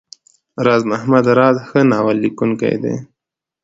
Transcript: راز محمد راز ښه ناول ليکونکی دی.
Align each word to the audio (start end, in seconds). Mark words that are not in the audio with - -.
راز 0.65 0.81
محمد 0.91 1.25
راز 1.39 1.55
ښه 1.67 1.79
ناول 1.91 2.17
ليکونکی 2.23 2.75
دی. 2.83 2.95